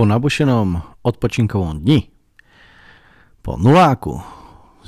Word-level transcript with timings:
Po 0.00 0.08
nabušenom 0.08 0.80
odpočinkovom 1.04 1.84
dni, 1.84 2.08
po 3.44 3.60
nuláku, 3.60 4.16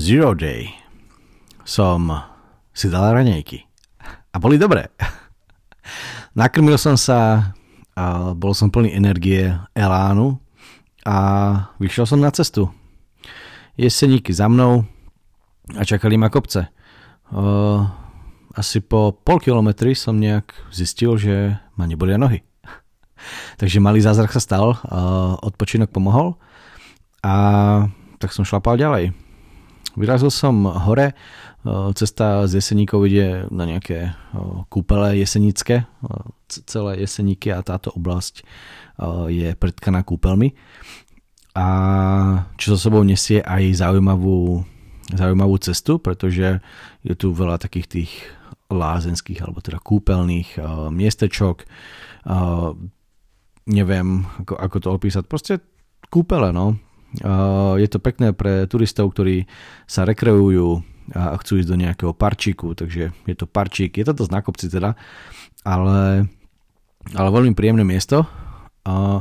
Zero 0.01 0.33
Day, 0.33 0.73
som 1.69 2.09
si 2.73 2.89
dal 2.89 3.21
ranejky. 3.21 3.61
A 4.33 4.41
boli 4.41 4.57
dobré. 4.57 4.89
Nakrmil 6.41 6.81
som 6.81 6.97
sa, 6.97 7.53
a 7.93 8.33
bol 8.33 8.57
som 8.57 8.73
plný 8.73 8.97
energie, 8.97 9.53
elánu 9.77 10.41
a 11.05 11.17
vyšiel 11.77 12.09
som 12.09 12.17
na 12.17 12.33
cestu. 12.33 12.73
Jeseníky 13.77 14.33
za 14.33 14.49
mnou 14.49 14.89
a 15.77 15.85
čakali 15.85 16.17
ma 16.17 16.33
kopce. 16.33 16.73
Asi 18.57 18.81
po 18.81 19.13
pol 19.13 19.45
kilometri 19.45 19.93
som 19.93 20.17
nejak 20.17 20.73
zistil, 20.73 21.21
že 21.21 21.61
ma 21.77 21.85
nebolia 21.85 22.17
nohy. 22.17 22.41
Takže 23.57 23.83
malý 23.83 24.01
zázrak 24.01 24.33
sa 24.33 24.43
stal, 24.43 24.79
odpočinok 25.43 25.91
pomohol 25.91 26.39
a 27.23 27.35
tak 28.19 28.31
som 28.35 28.47
šlapal 28.47 28.79
ďalej. 28.79 29.15
Vyrazil 29.93 30.33
som 30.33 30.65
hore, 30.65 31.13
cesta 31.95 32.49
z 32.49 32.59
Jeseníkov 32.59 33.07
ide 33.07 33.45
na 33.53 33.69
nejaké 33.69 34.17
kúpele 34.73 35.21
jesenické, 35.21 35.85
celé 36.49 37.05
Jeseníky 37.05 37.53
a 37.53 37.61
táto 37.61 37.93
oblasť 37.93 38.41
je 39.29 39.53
predkaná 39.55 40.01
kúpelmi. 40.01 40.57
A 41.53 41.67
čo 42.57 42.73
so 42.73 42.89
sebou 42.89 43.05
nesie 43.05 43.45
aj 43.45 43.85
zaujímavú, 43.85 44.65
zaujímavú 45.13 45.61
cestu, 45.61 46.01
pretože 46.01 46.65
je 47.05 47.13
tu 47.13 47.37
veľa 47.37 47.61
takých 47.61 47.87
tých 47.87 48.13
lázenských 48.73 49.45
alebo 49.45 49.61
teda 49.61 49.77
kúpeľných 49.77 50.57
miestečok, 50.89 51.69
neviem, 53.67 54.27
ako, 54.43 54.55
ako 54.59 54.77
to 54.79 54.89
opísať, 54.91 55.25
proste 55.27 55.55
kúpele, 56.11 56.51
no. 56.51 56.77
Uh, 57.21 57.77
je 57.77 57.89
to 57.93 58.01
pekné 58.01 58.33
pre 58.33 58.65
turistov, 58.65 59.13
ktorí 59.13 59.45
sa 59.85 60.09
rekreujú 60.09 60.81
a 61.13 61.37
chcú 61.37 61.61
ísť 61.61 61.69
do 61.69 61.77
nejakého 61.77 62.13
parčíku, 62.17 62.73
takže 62.73 63.13
je 63.13 63.37
to 63.37 63.45
parčík, 63.45 63.99
je 63.99 64.07
to 64.07 64.17
dosť 64.17 64.33
na 64.33 64.41
kopci 64.41 64.71
teda, 64.71 64.95
ale, 65.67 66.25
ale 67.13 67.29
veľmi 67.29 67.53
príjemné 67.53 67.85
miesto. 67.85 68.25
Uh, 68.87 69.21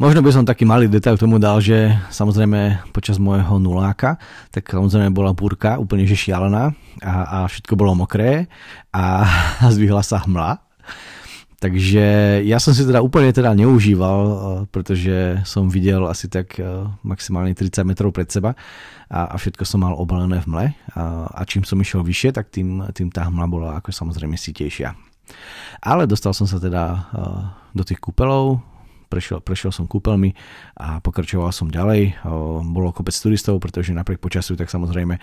možno 0.00 0.24
by 0.24 0.34
som 0.34 0.48
taký 0.48 0.66
malý 0.66 0.90
detail 0.90 1.14
tomu 1.14 1.38
dal, 1.38 1.62
že 1.62 1.94
samozrejme 2.10 2.90
počas 2.90 3.22
môjho 3.22 3.60
nuláka, 3.60 4.18
tak 4.50 4.72
samozrejme 4.72 5.14
bola 5.14 5.30
búrka 5.30 5.78
úplne 5.78 6.08
že 6.08 6.18
šialená 6.18 6.74
a, 7.04 7.14
a 7.22 7.38
všetko 7.46 7.76
bolo 7.78 7.94
mokré 7.94 8.50
a 8.90 9.28
zdvihla 9.74 10.02
sa 10.02 10.24
hmla 10.26 10.58
takže 11.62 12.04
ja 12.42 12.58
som 12.58 12.74
si 12.74 12.82
teda 12.82 12.98
úplne 12.98 13.30
teda 13.30 13.54
neužíval, 13.54 14.20
eh, 14.26 14.34
pretože 14.74 15.38
som 15.46 15.70
videl 15.70 16.02
asi 16.10 16.26
tak 16.26 16.58
eh, 16.58 16.66
maximálne 17.06 17.54
30 17.54 17.86
metrov 17.86 18.10
pred 18.10 18.26
seba 18.26 18.58
a, 19.06 19.30
a 19.30 19.36
všetko 19.38 19.62
som 19.62 19.86
mal 19.86 19.94
obalené 19.94 20.42
v 20.42 20.50
mle 20.50 20.66
a, 20.98 21.30
a 21.30 21.40
čím 21.46 21.62
som 21.62 21.78
išiel 21.78 22.02
vyššie, 22.02 22.34
tak 22.34 22.50
tým, 22.50 22.82
tým 22.90 23.14
tá 23.14 23.30
hmla 23.30 23.46
bola 23.46 23.68
ako 23.78 23.94
samozrejme 23.94 24.34
sitejšia. 24.34 24.98
Ale 25.86 26.10
dostal 26.10 26.34
som 26.34 26.50
sa 26.50 26.58
teda 26.58 26.82
eh, 27.14 27.42
do 27.78 27.86
tých 27.86 28.02
kúpelov, 28.02 28.58
prešiel, 29.12 29.44
prešiel 29.44 29.68
som 29.76 29.84
kúpeľmi 29.84 30.32
a 30.80 31.04
pokračoval 31.04 31.52
som 31.52 31.68
ďalej. 31.68 32.24
Bolo 32.72 32.96
kopec 32.96 33.12
turistov, 33.12 33.60
pretože 33.60 33.92
napriek 33.92 34.24
počasiu, 34.24 34.56
tak 34.56 34.72
samozrejme, 34.72 35.20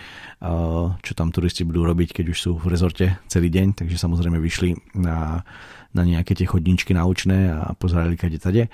čo 1.01 1.11
tam 1.17 1.33
turisti 1.33 1.65
budú 1.65 1.89
robiť, 1.89 2.21
keď 2.21 2.25
už 2.29 2.37
sú 2.37 2.51
v 2.61 2.69
rezorte 2.69 3.17
celý 3.25 3.49
deň, 3.49 3.81
takže 3.81 3.97
samozrejme 3.97 4.37
vyšli 4.37 4.77
na 5.01 5.41
na 5.89 6.05
nejaké 6.05 6.37
tie 6.37 6.45
chodničky 6.45 6.93
naučné 6.93 7.49
a 7.49 7.73
pozerali 7.73 8.13
kade 8.13 8.37
tade. 8.37 8.69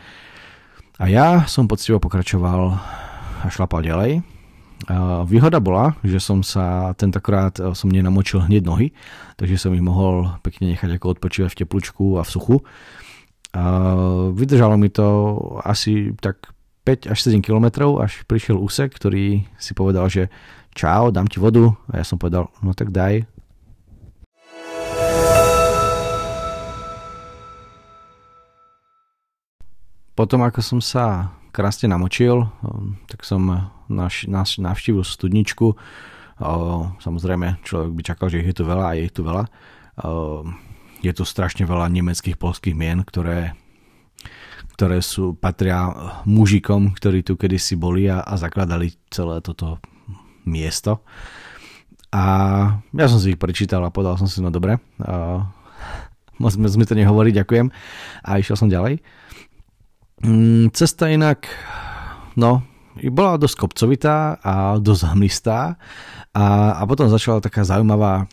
A 0.99 1.07
ja 1.07 1.47
som 1.47 1.63
poctivo 1.63 1.95
pokračoval 2.03 2.75
a 3.39 3.47
šlapal 3.47 3.87
ďalej. 3.87 4.19
Výhoda 5.31 5.63
bola, 5.63 5.95
že 6.03 6.19
som 6.19 6.43
sa 6.43 6.91
tentokrát 6.99 7.55
som 7.71 7.87
nenamočil 7.87 8.43
hneď 8.43 8.67
nohy, 8.67 8.91
takže 9.39 9.55
som 9.55 9.71
ich 9.71 9.79
mohol 9.79 10.27
pekne 10.43 10.75
nechať 10.75 10.99
ako 10.99 11.15
odpočívať 11.15 11.55
v 11.55 11.59
teplúčku 11.63 12.19
a 12.19 12.27
v 12.27 12.33
suchu. 12.35 12.55
Vydržalo 14.35 14.75
mi 14.75 14.91
to 14.91 15.37
asi 15.63 16.11
tak 16.19 16.51
5 16.83 17.09
až 17.09 17.17
7 17.17 17.41
km, 17.41 17.95
až 18.03 18.27
prišiel 18.27 18.59
úsek, 18.59 18.93
ktorý 18.93 19.47
si 19.57 19.71
povedal, 19.71 20.05
že 20.11 20.29
čau, 20.75 21.09
dám 21.09 21.25
ti 21.25 21.39
vodu. 21.39 21.71
A 21.89 22.03
ja 22.03 22.05
som 22.05 22.19
povedal, 22.19 22.51
no 22.59 22.75
tak 22.75 22.91
daj, 22.91 23.25
Potom 30.15 30.47
ako 30.47 30.63
som 30.63 30.79
sa 30.79 31.35
krásne 31.51 31.91
namočil, 31.91 32.47
um, 32.63 32.95
tak 33.11 33.27
som 33.27 33.51
naš, 33.91 34.23
naš, 34.31 34.63
navštívil 34.63 35.03
studničku. 35.03 35.75
Samozrejme, 37.03 37.63
človek 37.63 37.91
by 37.91 38.01
čakal, 38.03 38.27
že 38.31 38.43
je 38.43 38.55
tu 38.55 38.63
veľa 38.63 38.85
a 38.91 38.93
je 38.95 39.11
tu 39.11 39.27
veľa. 39.27 39.43
Je 41.05 41.13
tu 41.13 41.21
strašne 41.21 41.69
veľa 41.69 41.85
nemeckých, 41.93 42.33
polských 42.33 42.73
mien, 42.73 43.05
ktoré, 43.05 43.53
ktoré 44.73 45.05
sú, 45.05 45.37
patria 45.37 45.93
mužikom, 46.25 46.97
ktorí 46.97 47.21
tu 47.21 47.37
kedysi 47.37 47.77
boli 47.77 48.09
a, 48.09 48.25
a 48.25 48.33
zakladali 48.41 48.97
celé 49.13 49.37
toto 49.45 49.77
miesto. 50.49 51.05
A 52.09 52.23
ja 52.89 53.05
som 53.05 53.21
si 53.21 53.37
ich 53.37 53.41
prečítal 53.41 53.85
a 53.85 53.93
povedal 53.93 54.17
som 54.17 54.25
si, 54.25 54.41
no 54.41 54.49
dobre, 54.49 54.81
môžeme 56.41 56.65
sme 56.65 56.89
to 56.89 56.97
nehovoriť, 56.97 57.33
ďakujem. 57.37 57.69
A 58.25 58.41
išiel 58.41 58.57
som 58.57 58.73
ďalej. 58.73 58.97
Mm, 60.25 60.73
cesta 60.73 61.13
inak, 61.13 61.45
no, 62.33 62.65
bola 63.13 63.37
dosť 63.37 63.61
kopcovitá 63.61 64.41
a 64.41 64.81
dosť 64.81 65.13
hmlistá 65.13 65.77
a, 66.33 66.45
a 66.79 66.81
potom 66.89 67.13
začala 67.13 67.45
taká 67.45 67.61
zaujímavá 67.61 68.25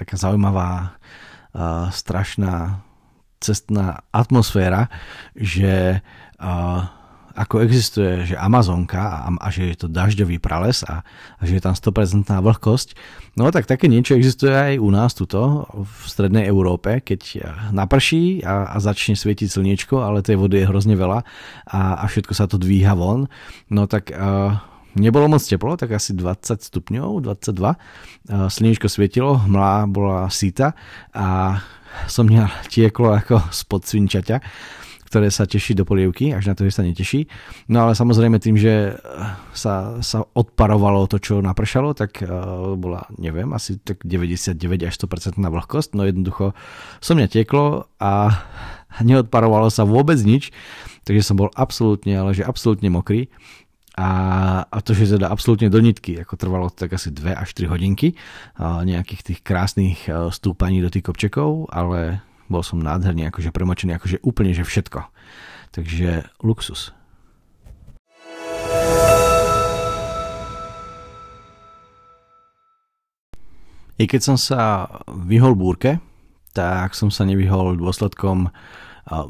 taká 0.00 0.16
zaujímavá 0.16 0.68
uh, 0.80 1.16
strašná 1.92 2.84
cestná 3.40 4.04
atmosféra, 4.12 4.88
že 5.36 6.00
ako 7.36 7.60
existuje, 7.60 8.32
že 8.32 8.36
Amazonka 8.40 8.96
a, 8.96 9.28
a 9.28 9.48
že 9.52 9.68
je 9.68 9.76
to 9.76 9.88
dažďový 9.92 10.40
prales 10.40 10.80
a, 10.88 11.04
a 11.36 11.42
že 11.44 11.60
je 11.60 11.62
tam 11.62 11.76
100% 11.76 12.32
vlhkosť, 12.32 12.88
no 13.36 13.52
tak 13.52 13.68
také 13.68 13.92
niečo 13.92 14.16
existuje 14.16 14.56
aj 14.56 14.80
u 14.80 14.88
nás 14.88 15.12
tuto 15.12 15.68
v 15.68 16.00
strednej 16.08 16.48
Európe, 16.48 17.04
keď 17.04 17.44
naprší 17.76 18.40
a, 18.40 18.72
a 18.72 18.76
začne 18.80 19.20
svietiť 19.20 19.52
slniečko, 19.52 20.00
ale 20.00 20.24
tej 20.24 20.40
vody 20.40 20.64
je 20.64 20.68
hrozne 20.72 20.96
veľa 20.96 21.20
a, 21.68 21.80
a 22.00 22.04
všetko 22.08 22.32
sa 22.32 22.48
to 22.48 22.56
dvíha 22.56 22.96
von, 22.96 23.28
no 23.68 23.84
tak 23.84 24.16
uh, 24.16 24.56
nebolo 24.96 25.28
moc 25.28 25.44
teplo, 25.44 25.76
tak 25.76 25.94
asi 25.94 26.16
20 26.16 26.60
stupňov, 26.60 27.22
22. 27.22 27.52
Slniečko 28.50 28.88
svietilo, 28.90 29.38
hmla 29.44 29.86
bola 29.86 30.26
síta 30.32 30.72
a 31.14 31.60
som 32.10 32.28
mňa 32.28 32.68
tieklo 32.68 33.14
ako 33.14 33.40
spod 33.54 33.86
svinčaťa 33.86 34.40
ktoré 35.06 35.30
sa 35.30 35.46
teší 35.46 35.78
do 35.78 35.86
polievky, 35.86 36.34
až 36.34 36.50
na 36.50 36.54
to, 36.58 36.66
že 36.66 36.76
sa 36.76 36.82
neteší. 36.82 37.30
No 37.70 37.86
ale 37.86 37.94
samozrejme 37.94 38.42
tým, 38.42 38.58
že 38.58 38.98
sa, 39.54 40.02
sa 40.02 40.26
odparovalo 40.34 41.06
to, 41.06 41.22
čo 41.22 41.38
napršalo, 41.38 41.94
tak 41.94 42.26
uh, 42.26 42.74
bola, 42.74 43.06
neviem, 43.16 43.48
asi 43.54 43.78
tak 43.78 44.02
99 44.02 44.58
až 44.82 44.94
100% 44.98 45.38
na 45.38 45.48
vlhkosť, 45.54 45.94
no 45.94 46.02
jednoducho 46.04 46.52
som 46.98 47.16
mňa 47.16 47.30
tieklo 47.30 47.86
a 48.02 48.42
neodparovalo 49.00 49.70
sa 49.70 49.86
vôbec 49.86 50.18
nič, 50.20 50.50
takže 51.06 51.22
som 51.22 51.38
bol 51.38 51.54
absolútne, 51.54 52.18
ale 52.18 52.34
že 52.34 52.42
absolútne 52.42 52.90
mokrý. 52.90 53.30
A, 53.96 54.10
a 54.68 54.78
to, 54.84 54.92
že 54.92 55.16
teda 55.16 55.32
absolútne 55.32 55.72
do 55.72 55.80
nitky, 55.80 56.20
ako 56.20 56.36
trvalo 56.36 56.68
tak 56.68 56.92
asi 57.00 57.08
2 57.08 57.32
až 57.32 57.56
3 57.56 57.72
hodinky, 57.72 58.12
nejakých 58.60 59.22
tých 59.24 59.40
krásnych 59.40 60.04
e, 60.04 60.28
stúpaní 60.28 60.84
do 60.84 60.92
tých 60.92 61.08
kopčekov, 61.08 61.72
ale 61.72 62.20
bol 62.52 62.60
som 62.60 62.76
nádherne 62.76 63.24
akože 63.32 63.56
premočený, 63.56 63.96
akože 63.96 64.20
úplne, 64.20 64.52
že 64.52 64.68
všetko. 64.68 65.00
Takže 65.72 66.28
luxus. 66.44 66.92
I 73.96 74.04
keď 74.04 74.20
som 74.20 74.36
sa 74.36 74.92
vyhol 75.08 75.56
búrke, 75.56 76.04
tak 76.52 76.92
som 76.92 77.08
sa 77.08 77.24
nevyhol 77.24 77.80
dôsledkom 77.80 78.52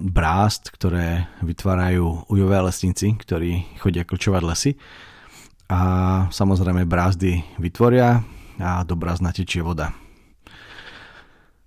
brást, 0.00 0.72
ktoré 0.72 1.28
vytvárajú 1.44 2.24
ujové 2.32 2.58
lesníci, 2.64 3.12
ktorí 3.12 3.76
chodia 3.76 4.08
klčovať 4.08 4.42
lesy. 4.42 4.70
A 5.68 5.80
samozrejme 6.32 6.88
brázdy 6.88 7.44
vytvoria 7.60 8.24
a 8.56 8.80
do 8.88 8.96
brázd 8.96 9.20
natečie 9.20 9.60
voda. 9.60 9.92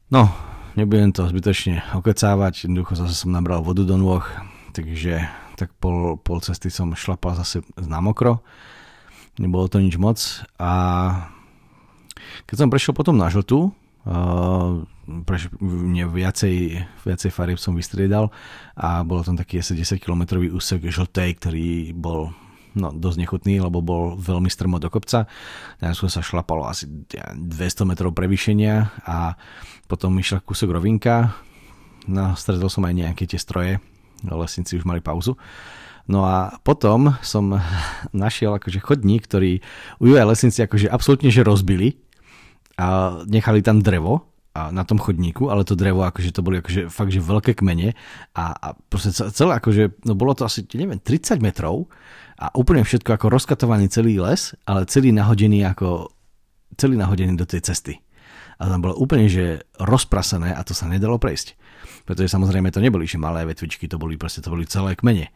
No, 0.09 0.25
nebudem 0.73 1.13
to 1.13 1.29
zbytočne 1.29 1.85
okecávať, 1.94 2.65
jednoducho 2.65 2.97
zase 2.97 3.13
som 3.13 3.29
nabral 3.29 3.61
vodu 3.61 3.85
do 3.85 3.94
nôh, 3.94 4.25
takže 4.73 5.21
tak 5.53 5.69
pol, 5.77 6.17
pol 6.17 6.41
cesty 6.41 6.73
som 6.73 6.97
šlapal 6.97 7.38
zase 7.38 7.61
na 7.77 8.01
mokro, 8.01 8.41
nebolo 9.38 9.69
to 9.69 9.77
nič 9.77 10.01
moc 10.01 10.17
a 10.57 10.71
keď 12.50 12.56
som 12.57 12.71
prešiel 12.73 12.97
potom 12.97 13.19
na 13.19 13.29
žltú, 13.29 13.69
Uh, 13.69 13.79
preš, 15.25 15.51
mne 15.60 16.07
viacej, 16.07 16.56
viacej 17.04 17.31
farieb 17.34 17.60
som 17.60 17.75
vystriedal 17.75 18.31
a 18.78 19.04
bolo 19.04 19.25
tam 19.25 19.36
taký 19.36 19.60
asi 19.60 19.75
10 19.75 20.00
km 20.00 20.40
úsek 20.40 20.86
žltej, 20.88 21.30
ktorý 21.42 21.68
bol 21.98 22.31
no, 22.78 22.90
dosť 22.94 23.18
nechutný, 23.19 23.60
lebo 23.60 23.84
bol 23.84 24.16
veľmi 24.16 24.48
strmo 24.48 24.78
do 24.78 24.88
kopca. 24.88 25.25
Najskôr 25.84 26.10
sa 26.12 26.24
šlapalo 26.24 26.66
asi 26.66 26.88
200 26.88 27.90
metrov 27.90 28.16
prevýšenia 28.16 29.04
a 29.04 29.36
potom 29.90 30.16
išla 30.18 30.45
kúsok 30.45 30.74
rovinka. 30.78 31.36
No, 32.10 32.34
stretol 32.40 32.72
som 32.72 32.86
aj 32.88 32.95
nejaké 32.95 33.28
tie 33.28 33.38
stroje, 33.42 33.84
lesníci 34.24 34.80
už 34.80 34.88
mali 34.88 35.04
pauzu. 35.04 35.36
No 36.10 36.25
a 36.25 36.57
potom 36.66 37.13
som 37.22 37.54
našiel 38.13 38.57
akože 38.57 38.81
chodník, 38.81 39.30
ktorý 39.30 39.62
u 40.02 40.10
lesníci 40.10 40.66
akože 40.66 40.90
absolútne 40.90 41.30
že 41.30 41.45
rozbili 41.45 42.08
a 42.80 42.86
nechali 43.28 43.60
tam 43.60 43.84
drevo 43.84 44.24
a 44.56 44.72
na 44.72 44.88
tom 44.88 44.98
chodníku, 44.98 45.52
ale 45.52 45.68
to 45.68 45.76
drevo, 45.76 46.08
akože 46.08 46.31
to 46.31 46.42
boli 46.42 46.64
akože 46.64 46.88
fakt, 46.88 47.12
že 47.12 47.20
veľké 47.20 47.60
kmene 47.60 47.92
a, 48.34 48.46
a 48.56 48.68
proste 48.74 49.12
celé 49.12 49.60
akože, 49.60 50.08
no 50.08 50.16
bolo 50.16 50.31
to 50.31 50.48
asi, 50.48 50.64
neviem, 50.74 50.98
30 50.98 51.44
metrov 51.44 51.92
a 52.40 52.56
úplne 52.56 52.88
všetko 52.88 53.20
ako 53.20 53.28
rozkatovaný 53.30 53.92
celý 53.92 54.18
les, 54.24 54.56
ale 54.64 54.88
celý 54.88 55.12
nahodený 55.12 55.68
ako, 55.68 56.08
celý 56.80 56.96
nahodený 56.96 57.36
do 57.36 57.44
tej 57.44 57.68
cesty. 57.68 58.00
A 58.60 58.68
tam 58.68 58.84
bolo 58.84 58.96
úplne, 59.00 59.28
že 59.28 59.64
rozprasené 59.80 60.52
a 60.52 60.64
to 60.68 60.76
sa 60.76 60.88
nedalo 60.88 61.16
prejsť. 61.16 61.56
Pretože 62.04 62.31
samozrejme 62.31 62.72
to 62.72 62.84
neboli 62.84 63.08
že 63.08 63.16
malé 63.16 63.44
vetvičky, 63.48 63.88
to 63.88 63.96
boli 63.96 64.20
proste, 64.20 64.44
to 64.44 64.52
boli 64.52 64.68
celé 64.68 64.96
kmene. 64.96 65.31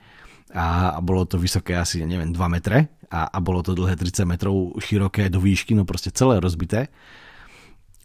A, 0.56 0.95
a 0.95 1.00
bolo 1.00 1.24
to 1.24 1.40
vysoké 1.40 1.75
asi, 1.75 2.04
neviem, 2.04 2.36
2 2.36 2.40
metre 2.51 2.92
a, 3.07 3.31
a 3.31 3.38
bolo 3.40 3.63
to 3.63 3.78
dlhé 3.78 3.95
30 3.95 4.28
metrov, 4.28 4.75
široké 4.81 5.31
do 5.31 5.40
výšky, 5.40 5.72
no 5.72 5.88
proste 5.88 6.12
celé 6.12 6.42
rozbité. 6.44 6.92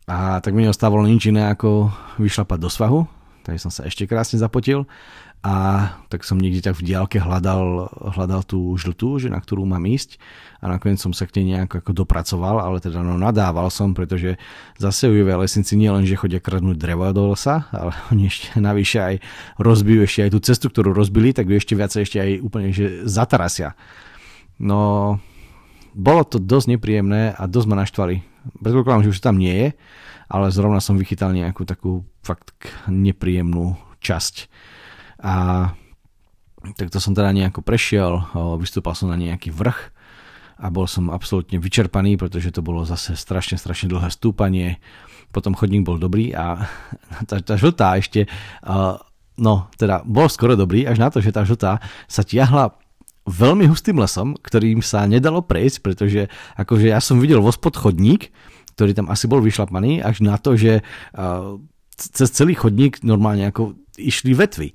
A 0.08 0.40
tak 0.40 0.56
mi 0.56 0.64
neostávalo 0.64 1.04
nič 1.04 1.28
iné 1.28 1.52
ako 1.52 1.92
vyšlapať 2.16 2.58
do 2.58 2.72
svahu, 2.72 3.00
takže 3.44 3.60
som 3.60 3.72
sa 3.72 3.84
ešte 3.84 4.08
krásne 4.08 4.40
zapotil. 4.40 4.88
A 5.38 5.54
tak 6.10 6.26
som 6.26 6.34
niekde 6.34 6.66
tak 6.66 6.74
v 6.74 6.90
diálke 6.90 7.22
hľadal, 7.22 7.94
hľadal 7.94 8.42
tú 8.42 8.74
žltú, 8.74 9.22
že 9.22 9.30
na 9.30 9.38
ktorú 9.38 9.62
mám 9.62 9.86
ísť. 9.86 10.18
A 10.58 10.66
nakoniec 10.66 10.98
som 10.98 11.14
sa 11.14 11.30
k 11.30 11.38
nej 11.38 11.54
nejako 11.54 11.78
ako 11.78 11.92
dopracoval, 12.02 12.58
ale 12.58 12.82
teda 12.82 13.06
no 13.06 13.14
nadával 13.14 13.70
som, 13.70 13.94
pretože 13.94 14.34
zase 14.82 15.06
UV 15.06 15.38
lesníci 15.38 15.78
nie 15.78 15.94
len, 15.94 16.02
že 16.02 16.18
chodia 16.18 16.42
kradnúť 16.42 16.74
drevo 16.74 17.06
do 17.14 17.30
lesa, 17.30 17.70
ale 17.70 17.94
oni 18.10 18.26
ešte 18.26 18.58
navyše 18.58 18.98
aj 18.98 19.14
rozbijú 19.62 20.02
ešte 20.02 20.26
aj 20.26 20.30
tú 20.34 20.38
cestu, 20.42 20.66
ktorú 20.74 20.90
rozbili, 20.90 21.30
tak 21.30 21.46
ju 21.46 21.54
ešte 21.54 21.78
viacej 21.78 22.00
ešte 22.02 22.18
aj 22.18 22.30
úplne 22.42 22.74
že 22.74 23.06
zatarasia. 23.06 23.78
No, 24.58 25.22
bolo 25.94 26.24
to 26.24 26.40
dosť 26.40 26.76
nepríjemné 26.76 27.36
a 27.36 27.42
dosť 27.46 27.66
ma 27.68 27.76
naštvali 27.84 28.38
predpokladám, 28.56 29.04
že 29.04 29.12
už 29.12 29.20
tam 29.20 29.36
nie 29.36 29.52
je, 29.52 29.68
ale 30.28 30.52
zrovna 30.52 30.80
som 30.80 30.96
vychytal 30.96 31.32
nejakú 31.32 31.64
takú 31.68 32.04
fakt 32.24 32.52
nepríjemnú 32.88 33.76
časť. 34.00 34.48
A 35.24 35.34
tak 36.76 36.88
to 36.90 36.98
som 36.98 37.14
teda 37.14 37.32
nejako 37.32 37.62
prešiel, 37.62 38.24
vystúpal 38.58 38.92
som 38.96 39.08
na 39.10 39.18
nejaký 39.18 39.54
vrch 39.54 39.94
a 40.58 40.66
bol 40.74 40.90
som 40.90 41.14
absolútne 41.14 41.62
vyčerpaný, 41.62 42.18
pretože 42.18 42.50
to 42.50 42.66
bolo 42.66 42.82
zase 42.82 43.14
strašne, 43.14 43.54
strašne 43.56 43.86
dlhé 43.86 44.10
stúpanie. 44.10 44.82
Potom 45.30 45.54
chodník 45.54 45.86
bol 45.86 46.00
dobrý 46.00 46.34
a 46.34 46.66
tá, 47.28 47.38
tá 47.40 47.54
žltá 47.54 47.96
ešte, 48.00 48.26
no 49.38 49.70
teda 49.78 50.02
bol 50.02 50.26
skoro 50.26 50.58
dobrý, 50.58 50.84
až 50.84 50.98
na 50.98 51.08
to, 51.08 51.22
že 51.22 51.34
tá 51.34 51.46
žltá 51.46 51.78
sa 52.10 52.22
tiahla 52.26 52.74
veľmi 53.28 53.68
hustým 53.68 54.00
lesom, 54.00 54.34
ktorým 54.40 54.80
sa 54.80 55.04
nedalo 55.04 55.44
prejsť, 55.44 55.76
pretože 55.84 56.20
akože 56.56 56.90
ja 56.90 56.98
som 56.98 57.20
videl 57.20 57.44
vospod 57.44 57.76
chodník, 57.76 58.32
ktorý 58.74 58.96
tam 58.96 59.06
asi 59.12 59.28
bol 59.28 59.44
vyšlapaný, 59.44 60.00
až 60.00 60.24
na 60.24 60.40
to, 60.40 60.56
že 60.56 60.80
uh, 60.80 61.58
cez 61.98 62.28
celý 62.30 62.54
chodník 62.54 63.02
normálne 63.02 63.50
ako 63.50 63.74
išli 63.98 64.32
vetvy. 64.32 64.70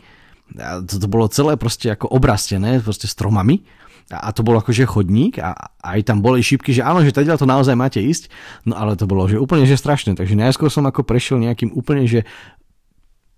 A 0.60 0.84
to, 0.84 1.00
to 1.00 1.08
bolo 1.08 1.32
celé 1.32 1.56
proste 1.56 1.88
ako 1.90 2.12
obrastené 2.12 2.84
proste 2.84 3.08
stromami 3.08 3.64
a, 4.12 4.28
a 4.28 4.30
to 4.36 4.44
bol 4.44 4.60
akože 4.60 4.84
chodník 4.84 5.40
a, 5.40 5.56
a 5.56 5.98
aj 5.98 6.12
tam 6.12 6.20
boli 6.20 6.44
šípky, 6.44 6.76
že 6.76 6.84
áno, 6.84 7.00
že 7.00 7.16
teda 7.16 7.40
to 7.40 7.48
naozaj 7.48 7.74
máte 7.80 8.04
ísť, 8.04 8.28
no 8.68 8.76
ale 8.76 9.00
to 9.00 9.08
bolo 9.08 9.24
že 9.32 9.40
úplne 9.40 9.64
že 9.64 9.80
strašné, 9.80 10.20
takže 10.20 10.36
najskôr 10.36 10.68
som 10.68 10.84
ako 10.84 11.08
prešiel 11.08 11.40
nejakým 11.40 11.72
úplne 11.72 12.04
že 12.04 12.28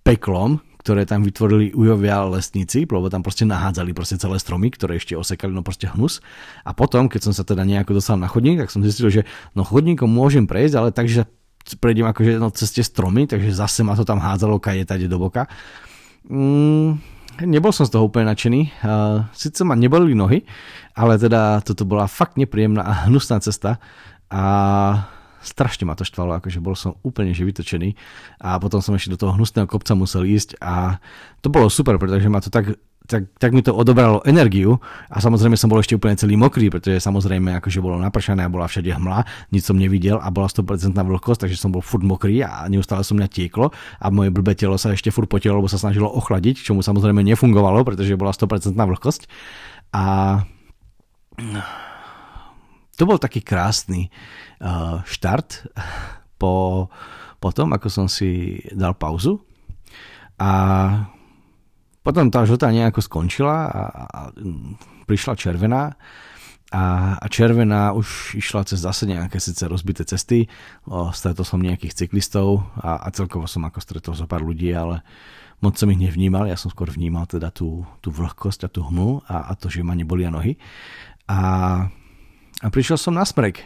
peklom, 0.01 0.62
ktoré 0.85 1.09
tam 1.09 1.25
vytvorili 1.25 1.73
ujovia 1.73 2.29
lesníci, 2.29 2.85
lebo 2.85 3.09
tam 3.09 3.25
proste 3.25 3.41
nahádzali 3.41 3.89
proste 3.97 4.21
celé 4.21 4.37
stromy, 4.37 4.69
ktoré 4.69 5.01
ešte 5.01 5.17
osekali, 5.17 5.49
no 5.49 5.65
proste 5.65 5.89
hnus. 5.89 6.21
A 6.61 6.77
potom, 6.77 7.09
keď 7.09 7.25
som 7.25 7.33
sa 7.33 7.41
teda 7.41 7.65
nejako 7.65 7.97
dostal 7.97 8.21
na 8.21 8.29
chodník, 8.29 8.61
tak 8.61 8.69
som 8.69 8.85
zistil, 8.85 9.09
že 9.09 9.21
no 9.57 9.65
chodníkom 9.65 10.05
môžem 10.05 10.45
prejsť, 10.45 10.75
ale 10.77 10.93
takže 10.93 11.25
prejdem 11.81 12.05
akože 12.05 12.37
no, 12.37 12.53
cez 12.53 12.69
stromy, 12.85 13.25
takže 13.25 13.49
zase 13.49 13.81
ma 13.81 13.97
to 13.97 14.05
tam 14.05 14.21
hádzalo 14.21 14.61
kade 14.61 14.85
tade 14.85 15.09
do 15.09 15.17
boka. 15.17 15.49
Mm, 16.29 17.01
nebol 17.49 17.73
som 17.73 17.89
z 17.89 17.97
toho 17.97 18.05
úplne 18.05 18.29
nadšený. 18.29 18.85
Uh, 18.85 19.25
Sice 19.33 19.65
ma 19.65 19.73
nebolili 19.73 20.13
nohy, 20.13 20.45
ale 20.93 21.17
teda 21.17 21.65
toto 21.65 21.81
bola 21.81 22.05
fakt 22.05 22.38
nepríjemná 22.38 22.85
a 22.85 23.09
hnusná 23.09 23.41
cesta. 23.41 23.81
A 24.29 25.09
strašne 25.45 25.86
ma 25.86 25.94
to 25.94 26.03
štvalo, 26.03 26.42
akože 26.42 26.59
bol 26.59 26.74
som 26.74 26.97
úplne 27.06 27.31
že 27.31 27.45
vytočený 27.45 27.94
a 28.42 28.57
potom 28.57 28.81
som 28.81 28.97
ešte 28.97 29.13
do 29.13 29.21
toho 29.21 29.38
hnusného 29.38 29.69
kopca 29.69 29.94
musel 29.94 30.25
ísť 30.25 30.57
a 30.59 30.97
to 31.45 31.53
bolo 31.53 31.69
super, 31.69 32.01
pretože 32.01 32.25
ma 32.25 32.42
to 32.42 32.50
tak 32.50 32.75
tak, 33.06 33.30
tak 33.38 33.53
mi 33.53 33.62
to 33.62 33.69
odobralo 33.69 34.25
energiu 34.25 34.81
a 35.07 35.21
samozrejme 35.21 35.53
som 35.53 35.69
bol 35.69 35.77
ešte 35.77 35.94
úplne 35.94 36.18
celý 36.18 36.36
mokrý, 36.36 36.74
pretože 36.74 37.06
samozrejme 37.06 37.53
akože 37.62 37.80
bolo 37.80 38.01
napršané 38.01 38.45
a 38.45 38.50
bola 38.50 38.65
všade 38.65 38.89
hmla, 38.89 39.51
nič 39.53 39.69
som 39.69 39.77
nevidel 39.77 40.18
a 40.18 40.33
bola 40.33 40.50
100% 40.50 40.97
vlhkosť, 40.97 41.45
takže 41.45 41.57
som 41.57 41.69
bol 41.69 41.86
furt 41.86 42.01
mokrý 42.01 42.41
a 42.41 42.65
neustále 42.65 43.06
som 43.06 43.15
mňa 43.18 43.30
tieklo 43.30 43.69
a 44.01 44.06
moje 44.09 44.33
blbé 44.33 44.57
telo 44.57 44.75
sa 44.81 44.91
ešte 44.91 45.13
furt 45.13 45.30
potelo, 45.30 45.62
lebo 45.62 45.69
sa 45.69 45.77
snažilo 45.77 46.09
ochladiť, 46.09 46.65
čo 46.65 46.74
mu 46.74 46.81
samozrejme 46.81 47.21
nefungovalo, 47.21 47.86
pretože 47.86 48.17
bola 48.17 48.34
100% 48.34 48.74
vlhkosť 48.74 49.22
a 49.93 50.03
to 52.95 53.03
bol 53.03 53.19
taký 53.19 53.43
krásny 53.43 54.09
uh, 54.63 55.03
štart 55.03 55.67
po, 56.41 56.87
po 57.39 57.49
tom, 57.51 57.75
ako 57.75 57.87
som 57.91 58.07
si 58.07 58.59
dal 58.71 58.95
pauzu. 58.95 59.43
A 60.35 60.51
potom 62.05 62.29
tá 62.29 62.45
žltá 62.45 62.69
nejako 62.69 63.01
skončila 63.01 63.65
a, 63.65 63.81
a 64.05 64.19
prišla 65.09 65.33
červená. 65.33 65.97
A, 66.75 67.15
a 67.21 67.25
červená 67.29 67.93
už 67.93 68.35
išla 68.35 68.65
cez 68.67 68.83
zase 68.83 69.05
nejaké 69.07 69.37
síce 69.37 69.63
rozbité 69.69 70.01
cesty, 70.03 70.49
o, 70.89 71.13
stretol 71.13 71.45
som 71.45 71.61
nejakých 71.61 71.93
cyklistov 72.03 72.67
a, 72.81 73.05
a 73.05 73.07
celkovo 73.13 73.45
som 73.45 73.63
ako 73.63 73.79
stretol 73.79 74.13
zo 74.17 74.25
pár 74.25 74.43
ľudí, 74.43 74.73
ale 74.73 75.05
moc 75.61 75.77
som 75.77 75.87
ich 75.93 76.01
nevnímal, 76.01 76.49
ja 76.49 76.57
som 76.57 76.73
skôr 76.73 76.89
vnímal 76.89 77.29
teda 77.29 77.53
tú, 77.53 77.85
tú 78.01 78.09
vlhkosť 78.11 78.67
a 78.67 78.69
tú 78.73 78.81
hmu 78.81 79.23
a, 79.29 79.49
a 79.49 79.51
to, 79.55 79.71
že 79.71 79.85
ma 79.85 79.95
nebolia 79.95 80.33
nohy. 80.33 80.57
A 81.29 81.39
a 82.63 82.67
prišiel 82.71 82.95
som 82.95 83.17
na 83.17 83.27
smrek. 83.27 83.65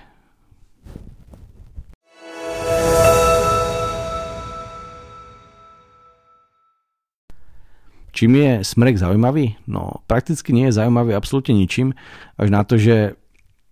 Čím 8.10 8.36
je 8.36 8.52
smrek 8.68 9.00
zaujímavý? 9.00 9.56
No 9.70 10.04
prakticky 10.10 10.52
nie 10.52 10.68
je 10.68 10.76
zaujímavý 10.76 11.16
absolútne 11.16 11.56
ničím, 11.56 11.96
až 12.36 12.48
na 12.52 12.68
to, 12.68 12.76
že 12.76 13.16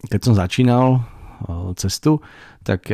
keď 0.07 0.19
som 0.23 0.39
začínal 0.39 1.03
cestu, 1.75 2.23
tak 2.63 2.87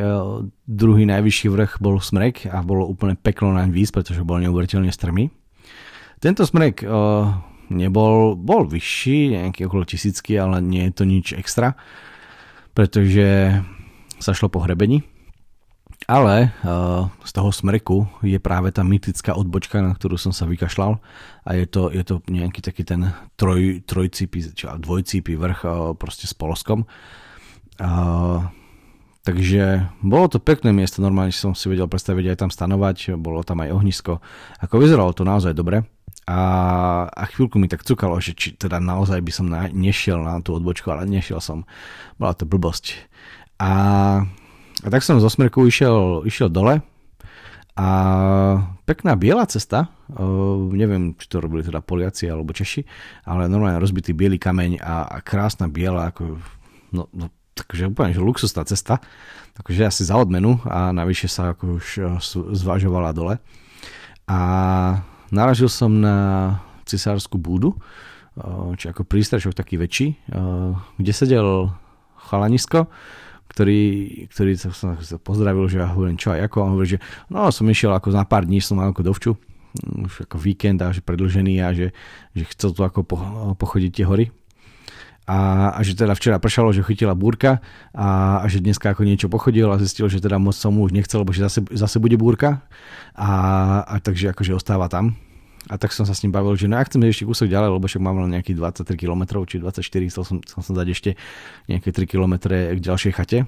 druhý 0.66 1.04
najvyšší 1.06 1.48
vrch 1.54 1.72
bol 1.78 2.02
smrek 2.02 2.50
a 2.50 2.60
bolo 2.66 2.90
úplne 2.90 3.14
peklo 3.20 3.54
naň 3.54 3.70
výsť, 3.70 3.94
pretože 3.94 4.26
bol 4.26 4.42
neuveriteľne 4.42 4.90
strmý. 4.90 5.30
Tento 6.24 6.48
smrek 6.48 6.82
nebol, 7.70 8.34
bol 8.34 8.62
vyšší, 8.66 9.38
nejaký 9.38 9.68
okolo 9.70 9.84
tisícky, 9.86 10.40
ale 10.40 10.58
nie 10.64 10.90
je 10.90 10.94
to 10.96 11.04
nič 11.06 11.38
extra 11.38 11.78
pretože 12.74 13.58
sa 14.18 14.32
šlo 14.34 14.50
po 14.50 14.62
hrebení. 14.62 15.06
Ale 16.04 16.52
uh, 16.52 17.08
z 17.24 17.32
toho 17.32 17.48
smreku 17.56 18.04
je 18.20 18.36
práve 18.36 18.76
tá 18.76 18.84
mytická 18.84 19.40
odbočka, 19.40 19.80
na 19.80 19.96
ktorú 19.96 20.20
som 20.20 20.36
sa 20.36 20.44
vykašľal 20.44 21.00
a 21.48 21.50
je 21.56 21.64
to, 21.64 21.88
je 21.96 22.04
to 22.04 22.20
nejaký 22.28 22.60
taký 22.60 22.84
ten 22.84 23.16
troj, 23.40 23.80
trojcípy, 23.88 24.52
či 24.52 24.68
dvojcípy 24.68 25.40
vrch 25.40 25.62
uh, 25.64 25.74
proste 25.96 26.28
s 26.28 26.36
poloskom. 26.36 26.84
Uh, 27.80 28.52
takže 29.24 29.88
bolo 30.04 30.28
to 30.28 30.38
pekné 30.44 30.76
miesto, 30.76 31.00
normálne 31.00 31.32
som 31.32 31.56
si 31.56 31.72
vedel 31.72 31.88
predstaviť 31.88 32.36
aj 32.36 32.38
tam 32.44 32.52
stanovať, 32.52 33.16
bolo 33.16 33.42
tam 33.42 33.64
aj 33.64 33.72
ohnisko. 33.72 34.20
Ako 34.60 34.84
vyzeralo 34.84 35.16
to 35.16 35.24
naozaj 35.24 35.56
dobre 35.56 35.88
a, 36.28 36.40
a 37.12 37.24
chvíľku 37.28 37.60
mi 37.60 37.68
tak 37.68 37.84
cukalo, 37.84 38.16
že 38.24 38.32
či 38.32 38.56
teda 38.56 38.80
naozaj 38.80 39.20
by 39.20 39.32
som 39.32 39.48
na, 39.52 39.68
nešiel 39.68 40.24
na 40.24 40.40
tú 40.40 40.56
odbočku, 40.56 40.88
ale 40.88 41.04
nešiel 41.08 41.44
som. 41.44 41.68
Bola 42.16 42.32
to 42.32 42.48
blbosť. 42.48 42.96
A, 43.60 43.72
a 44.84 44.88
tak 44.88 45.04
som 45.04 45.20
zo 45.20 45.28
smerku 45.28 45.68
išiel, 45.68 46.24
išiel 46.24 46.48
dole 46.48 46.80
a 47.74 47.88
pekná 48.86 49.18
biela 49.18 49.50
cesta, 49.50 49.90
uh, 50.14 50.62
neviem, 50.70 51.18
či 51.18 51.26
to 51.26 51.42
robili 51.42 51.66
teda 51.66 51.82
Poliaci 51.82 52.30
alebo 52.30 52.54
Češi, 52.54 52.86
ale 53.26 53.50
normálne 53.50 53.82
rozbitý 53.82 54.14
biely 54.14 54.38
kameň 54.38 54.78
a, 54.78 55.10
a 55.10 55.18
krásna 55.26 55.66
biela, 55.66 56.14
ako, 56.14 56.38
no, 56.94 57.10
no 57.12 57.34
takže 57.54 57.90
úplne 57.90 58.14
že 58.14 58.22
luxusná 58.22 58.66
cesta, 58.66 59.00
takže 59.54 59.86
asi 59.86 60.04
za 60.04 60.18
odmenu 60.18 60.58
a 60.66 60.90
navyše 60.90 61.30
sa 61.30 61.54
ako 61.54 61.78
už 61.78 61.88
zvažovala 62.58 63.14
dole. 63.14 63.38
A 64.26 64.40
naražil 65.30 65.70
som 65.70 65.94
na 66.02 66.18
cisárskú 66.90 67.38
búdu, 67.38 67.78
či 68.78 68.90
ako 68.90 69.06
prístrešok 69.06 69.54
taký 69.54 69.78
väčší, 69.78 70.18
kde 70.98 71.12
sedel 71.14 71.70
chalanisko, 72.18 72.90
ktorý, 73.54 73.82
ktorý 74.34 74.52
sa, 74.58 74.74
sa 74.74 75.18
pozdravil, 75.22 75.70
že 75.70 75.78
ja 75.78 75.94
hovorím, 75.94 76.18
čo 76.18 76.34
aj 76.34 76.50
ako, 76.50 76.58
a 76.58 76.66
on 76.66 76.74
hovorí, 76.74 76.98
že 76.98 77.00
no 77.30 77.54
som 77.54 77.70
išiel 77.70 77.94
ako 77.94 78.10
na 78.10 78.26
pár 78.26 78.50
dní, 78.50 78.58
som 78.58 78.82
mal 78.82 78.90
ako 78.90 79.06
dovču, 79.06 79.32
už 79.78 80.26
ako 80.26 80.42
víkend 80.42 80.82
a 80.82 80.90
že 80.90 81.06
predlžený 81.06 81.62
a 81.62 81.70
že, 81.74 81.94
že 82.34 82.44
chcel 82.50 82.74
tu 82.74 82.82
ako 82.82 83.06
po, 83.06 83.18
pochodiť 83.54 83.92
tie 83.94 84.06
hory. 84.10 84.34
A, 85.24 85.72
a 85.72 85.80
že 85.88 85.96
teda 85.96 86.12
včera 86.20 86.36
pršalo, 86.36 86.76
že 86.76 86.84
chytila 86.84 87.16
búrka 87.16 87.64
a, 87.96 88.44
a 88.44 88.46
že 88.52 88.60
dneska 88.60 88.92
ako 88.92 89.08
niečo 89.08 89.32
pochodil 89.32 89.72
a 89.72 89.80
zistil, 89.80 90.12
že 90.12 90.20
teda 90.20 90.36
moc 90.36 90.52
som 90.52 90.76
mu 90.76 90.84
už 90.84 90.92
nechcel, 90.92 91.24
lebo 91.24 91.32
že 91.32 91.48
zase, 91.48 91.64
zase 91.72 91.96
bude 91.96 92.20
búrka 92.20 92.60
a, 93.16 93.32
a 93.88 93.96
takže 94.04 94.36
akože 94.36 94.52
ostáva 94.52 94.92
tam. 94.92 95.16
A 95.72 95.80
tak 95.80 95.96
som 95.96 96.04
sa 96.04 96.12
s 96.12 96.20
ním 96.28 96.36
bavil, 96.36 96.60
že 96.60 96.68
no 96.68 96.76
ja 96.76 96.84
chcem 96.84 97.00
ešte 97.08 97.24
kúsok 97.24 97.48
ďalej, 97.48 97.72
lebo 97.72 97.88
však 97.88 98.04
mám 98.04 98.20
len 98.20 98.36
nejakých 98.36 98.84
23 98.84 99.00
km, 99.00 99.48
či 99.48 99.64
24, 99.64 100.12
chcel 100.12 100.24
som, 100.28 100.38
chcel 100.44 100.60
som 100.60 100.76
dať 100.76 100.88
ešte 100.92 101.10
nejaké 101.72 101.96
3 101.96 102.04
km 102.04 102.34
k 102.52 102.80
ďalšej 102.84 103.12
chate, 103.16 103.48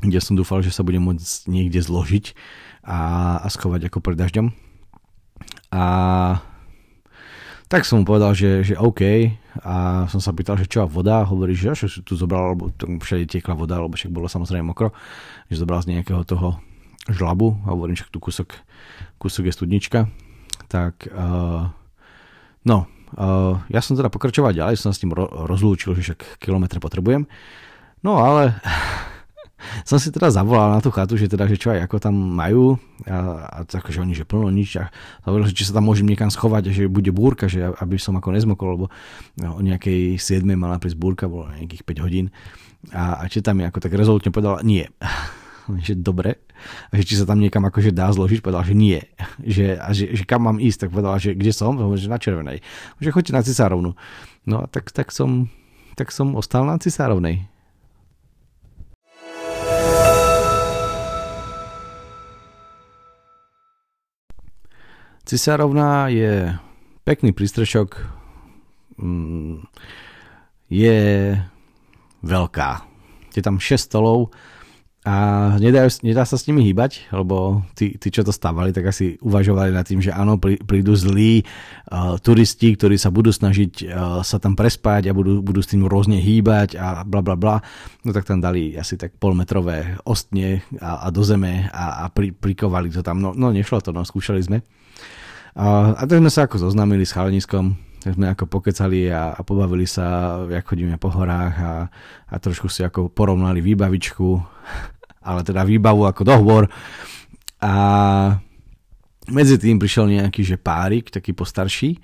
kde 0.00 0.18
som 0.24 0.32
dúfal, 0.32 0.64
že 0.64 0.72
sa 0.72 0.80
budem 0.80 1.04
môcť 1.04 1.44
niekde 1.44 1.84
zložiť 1.84 2.32
a, 2.88 2.98
a 3.44 3.46
schovať 3.52 3.92
ako 3.92 4.00
pred 4.00 4.16
dažďom. 4.16 4.48
A 5.76 5.82
tak 7.66 7.82
som 7.82 8.02
mu 8.02 8.04
povedal, 8.06 8.30
že, 8.30 8.62
že 8.62 8.74
OK. 8.78 9.34
A 9.66 10.06
som 10.06 10.22
sa 10.22 10.30
pýtal, 10.30 10.54
že 10.60 10.70
čo 10.70 10.84
a 10.84 10.90
voda, 10.90 11.26
hovorí, 11.26 11.56
že 11.56 11.74
si 11.74 12.04
tu 12.06 12.14
zobral, 12.14 12.54
lebo 12.54 12.70
všade 12.76 13.26
tiekla 13.26 13.58
voda, 13.58 13.82
lebo 13.82 13.98
však 13.98 14.12
bolo 14.12 14.30
samozrejme 14.30 14.70
mokro, 14.70 14.94
že 15.50 15.58
zobral 15.58 15.82
z 15.82 15.96
nejakého 15.96 16.22
toho 16.22 16.62
žlabu. 17.10 17.58
A 17.66 17.74
hovorím, 17.74 17.98
že 17.98 18.06
tu 18.06 18.22
kúsok, 18.22 18.54
kúsok 19.18 19.50
je 19.50 19.56
studnička. 19.56 20.06
Tak 20.70 21.10
uh, 21.10 21.66
no, 22.62 22.78
uh, 23.18 23.54
ja 23.66 23.80
som 23.82 23.98
teda 23.98 24.14
pokračoval 24.14 24.54
ďalej, 24.54 24.78
som 24.78 24.94
sa 24.94 24.96
s 24.98 25.02
tým 25.02 25.10
ro- 25.10 25.30
rozlúčil, 25.50 25.94
že 25.98 26.12
však 26.12 26.38
kilometre 26.38 26.78
potrebujem. 26.78 27.26
No 28.06 28.22
ale 28.22 28.62
som 29.84 29.96
si 29.96 30.08
teda 30.10 30.30
zavolal 30.32 30.72
na 30.72 30.80
tú 30.80 30.90
chatu, 30.92 31.14
že 31.18 31.30
teda, 31.30 31.46
že 31.50 31.56
čo 31.60 31.72
aj 31.72 31.86
ako 31.86 31.96
tam 31.98 32.14
majú. 32.14 32.76
A, 33.06 33.46
a 33.46 33.58
tak, 33.66 33.88
že 33.90 34.02
oni, 34.02 34.16
že 34.16 34.26
plno 34.26 34.50
nič. 34.50 34.80
A 34.80 34.90
hovoril, 35.26 35.50
že 35.50 35.56
či 35.56 35.68
sa 35.68 35.76
tam 35.76 35.88
môžem 35.88 36.06
niekam 36.06 36.30
schovať, 36.30 36.70
že 36.72 36.90
bude 36.90 37.10
búrka, 37.10 37.46
že 37.46 37.72
aby 37.78 37.96
som 37.96 38.16
ako 38.18 38.34
nezmokol, 38.34 38.68
lebo 38.78 38.86
no, 39.38 39.58
o 39.58 39.60
nejakej 39.62 40.18
7 40.18 40.46
mala 40.56 40.80
prísť 40.80 40.98
búrka, 40.98 41.30
bolo 41.30 41.50
nejakých 41.54 41.82
5 41.82 42.04
hodín. 42.04 42.26
A, 42.94 43.22
a 43.22 43.30
či 43.30 43.42
tam 43.42 43.58
mi 43.58 43.64
ako 43.66 43.82
tak 43.82 43.94
rezolutne 43.94 44.30
povedala, 44.30 44.62
nie. 44.62 44.86
Že 45.66 45.98
dobre, 45.98 46.46
a 46.90 46.92
že 46.94 47.02
či 47.02 47.14
sa 47.18 47.26
tam 47.26 47.42
niekam 47.42 47.64
akože 47.66 47.90
dá 47.90 48.06
zložiť, 48.10 48.38
povedal, 48.38 48.62
že 48.62 48.74
nie, 48.78 49.02
že, 49.42 49.74
a 49.74 49.90
že, 49.90 50.14
že 50.14 50.22
kam 50.22 50.46
mám 50.46 50.62
ísť, 50.62 50.86
tak 50.86 50.90
povedal, 50.94 51.18
že 51.18 51.34
kde 51.34 51.52
som, 51.52 51.74
že 51.98 52.06
na 52.06 52.18
červenej, 52.22 52.62
že 53.02 53.10
choďte 53.10 53.32
na 53.34 53.42
cisárovnu. 53.42 53.98
No 54.46 54.56
a 54.62 54.66
tak, 54.70 54.94
tak, 54.94 55.10
som, 55.10 55.50
tak 55.98 56.14
som 56.14 56.38
ostal 56.38 56.62
na 56.62 56.78
cisárovnej. 56.78 57.50
Cisárovna 65.26 66.06
je 66.06 66.54
pekný 67.02 67.34
prístrešok, 67.34 67.98
mm, 69.02 69.66
je 70.70 70.98
veľká. 72.22 72.70
Je 73.34 73.42
tam 73.42 73.58
6 73.58 73.90
stolov, 73.90 74.30
a 75.06 75.14
nedá, 75.62 75.86
nedá 76.02 76.26
sa 76.26 76.34
s 76.34 76.50
nimi 76.50 76.66
hýbať, 76.66 77.14
lebo 77.14 77.62
tí, 77.78 77.94
tí, 77.94 78.10
čo 78.10 78.26
to 78.26 78.34
stávali, 78.34 78.74
tak 78.74 78.90
asi 78.90 79.14
uvažovali 79.22 79.70
nad 79.70 79.86
tým, 79.86 80.02
že 80.02 80.10
áno, 80.10 80.34
prí, 80.34 80.58
prídu 80.58 80.98
zlí 80.98 81.46
uh, 81.46 82.18
turisti, 82.18 82.74
ktorí 82.74 82.98
sa 82.98 83.14
budú 83.14 83.30
snažiť 83.30 83.72
uh, 83.86 84.26
sa 84.26 84.42
tam 84.42 84.58
prespať 84.58 85.06
a 85.06 85.14
budú, 85.14 85.46
budú 85.46 85.62
s 85.62 85.70
tým 85.70 85.86
rôzne 85.86 86.18
hýbať 86.18 86.74
a 86.74 87.06
bla 87.06 87.22
bla 87.22 87.38
bla. 87.38 87.62
No 88.02 88.10
tak 88.10 88.26
tam 88.26 88.42
dali 88.42 88.74
asi 88.74 88.98
tak 88.98 89.14
polmetrové 89.22 89.94
ostne 90.02 90.66
a, 90.82 91.06
a 91.06 91.14
do 91.14 91.22
zeme 91.22 91.70
a, 91.70 92.02
a 92.02 92.10
pri, 92.10 92.34
prikovali 92.34 92.90
to 92.90 93.06
tam. 93.06 93.22
No, 93.22 93.30
no 93.30 93.54
nešlo 93.54 93.78
to, 93.78 93.94
no 93.94 94.02
skúšali 94.02 94.42
sme. 94.42 94.66
Uh, 95.56 95.96
a 95.96 96.04
tak 96.04 96.20
sme 96.20 96.28
sa 96.28 96.44
ako 96.44 96.68
zoznámili 96.68 97.08
s 97.08 97.16
chaleniskom, 97.16 97.80
tak 98.04 98.12
sme 98.12 98.28
ako 98.28 98.44
pokecali 98.44 99.08
a, 99.08 99.32
a 99.32 99.40
pobavili 99.40 99.88
sa, 99.88 100.36
jak 100.52 100.68
chodíme 100.68 101.00
po 101.00 101.08
horách 101.08 101.54
a, 101.56 101.72
a 102.28 102.34
trošku 102.36 102.68
si 102.68 102.84
ako 102.84 103.08
porovnali 103.08 103.64
výbavičku 103.64 104.28
ale 105.26 105.42
teda 105.42 105.66
výbavu 105.66 106.06
ako 106.06 106.22
dohovor. 106.22 106.64
A 107.58 107.72
medzi 109.26 109.58
tým 109.58 109.82
prišiel 109.82 110.06
nejaký, 110.06 110.46
že 110.46 110.56
párik, 110.56 111.10
taký 111.10 111.34
postarší, 111.34 111.98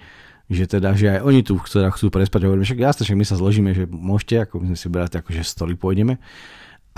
že 0.51 0.67
teda, 0.67 0.99
že 0.99 1.17
aj 1.17 1.21
oni 1.23 1.41
tu 1.47 1.55
teda 1.63 1.95
chcú 1.95 2.11
prespať, 2.11 2.51
hovorím, 2.51 2.67
však 2.67 2.83
jasne, 2.83 3.07
však 3.07 3.21
my 3.23 3.27
sa 3.27 3.39
zložíme, 3.39 3.71
že 3.73 3.87
môžete, 3.87 4.43
ako 4.43 4.59
my 4.59 4.67
sme 4.75 4.79
si 4.79 4.87
brali, 4.91 5.09
ako 5.09 5.31
že 5.31 5.47
stoli 5.47 5.79
pôjdeme, 5.79 6.19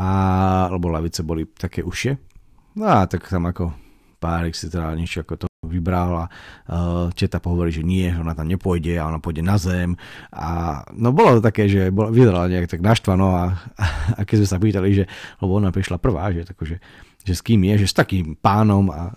a, 0.00 0.08
lebo 0.72 0.88
lavice 0.88 1.20
boli 1.20 1.44
také 1.44 1.84
ušie. 1.84 2.16
No 2.74 2.88
a 2.88 3.04
tak 3.04 3.28
tam 3.28 3.44
ako 3.46 3.70
párik 4.18 4.56
si 4.56 4.72
teda 4.72 4.96
niečo 4.96 5.20
ako 5.22 5.44
to 5.44 5.53
vybral 5.66 6.10
a 6.14 6.24
uh, 6.28 7.08
teta 7.12 7.40
pohovorí, 7.40 7.74
že 7.74 7.82
nie, 7.82 8.08
ona 8.12 8.36
tam 8.36 8.48
nepôjde 8.48 9.00
a 9.00 9.08
ona 9.08 9.18
pôjde 9.18 9.42
na 9.42 9.56
zem 9.56 9.98
a 10.30 10.80
no 10.94 11.10
bolo 11.10 11.38
to 11.38 11.42
také, 11.44 11.66
že 11.66 11.88
bola, 11.90 12.12
vyzerala 12.12 12.46
nejak 12.48 12.70
tak 12.70 12.80
naštvano 12.84 13.26
a, 13.34 13.44
a 14.18 14.20
keď 14.22 14.44
sme 14.44 14.48
sa 14.48 14.58
pýtali, 14.60 14.88
že 14.92 15.04
lebo 15.40 15.56
ona 15.56 15.74
prišla 15.74 16.00
prvá, 16.00 16.30
že, 16.30 16.46
tako, 16.46 16.68
že, 16.68 16.76
že 17.24 17.32
s 17.32 17.42
kým 17.42 17.64
je, 17.68 17.84
že 17.84 17.90
s 17.90 17.96
takým 17.96 18.36
pánom 18.38 18.88
a 18.92 19.16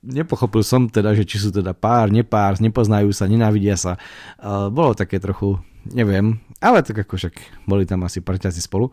nepochopil 0.00 0.64
som 0.64 0.88
teda, 0.88 1.12
že 1.12 1.28
či 1.28 1.36
sú 1.36 1.52
teda 1.52 1.76
pár, 1.76 2.08
nepár, 2.08 2.56
nepoznajú 2.56 3.12
sa, 3.12 3.28
nenávidia 3.28 3.76
sa. 3.76 4.00
Uh, 4.40 4.72
bolo 4.72 4.96
také 4.96 5.20
trochu, 5.20 5.60
neviem, 5.92 6.40
ale 6.62 6.80
tak 6.80 7.04
ako 7.04 7.20
však 7.20 7.34
boli 7.68 7.84
tam 7.84 8.04
asi 8.08 8.24
parťaci 8.24 8.64
spolu. 8.64 8.88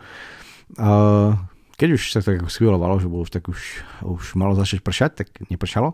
Uh, 0.76 1.38
keď 1.76 1.90
už 2.00 2.02
sa 2.12 2.24
tak 2.24 2.48
schvíľovalo, 2.48 3.00
že 3.04 3.12
bolo 3.12 3.28
už 3.28 3.32
tak 3.32 3.52
už, 3.52 3.60
už 4.04 4.40
malo 4.40 4.56
začať 4.56 4.80
pršať, 4.80 5.12
tak 5.24 5.28
nepršalo, 5.52 5.94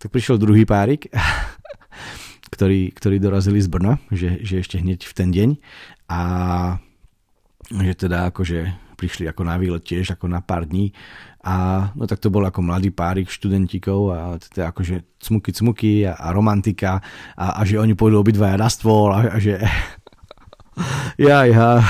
tak 0.00 0.08
prišiel 0.08 0.40
druhý 0.40 0.64
párik, 0.64 1.12
ktorý, 2.54 2.92
ktorý 2.96 3.16
dorazili 3.20 3.60
z 3.60 3.68
Brna, 3.68 4.00
že, 4.08 4.40
že 4.40 4.64
ešte 4.64 4.80
hneď 4.80 5.04
v 5.04 5.12
ten 5.12 5.28
deň. 5.28 5.50
A 6.08 6.20
že 7.68 7.92
teda 8.08 8.32
akože 8.32 8.88
prišli 8.96 9.30
ako 9.30 9.42
na 9.46 9.54
výlet 9.60 9.84
tiež 9.84 10.16
ako 10.16 10.26
na 10.26 10.40
pár 10.40 10.64
dní. 10.64 10.90
A 11.44 11.88
no 11.94 12.08
tak 12.08 12.18
to 12.18 12.32
bol 12.32 12.42
ako 12.42 12.64
mladý 12.64 12.90
párik 12.90 13.30
študentíkov 13.30 14.00
a 14.10 14.18
teda 14.42 14.74
akože 14.74 15.20
cmuky 15.22 15.50
cmuky 15.54 15.92
a, 16.02 16.18
a 16.18 16.34
romantika. 16.34 16.98
A, 17.38 17.60
a 17.60 17.68
že 17.68 17.78
oni 17.78 17.94
pôjdu 17.94 18.18
obidvaja 18.18 18.58
na 18.58 18.66
stôl 18.66 19.14
a, 19.14 19.36
a 19.36 19.38
že 19.38 19.60
ja, 21.28 21.46
ja 21.46 21.84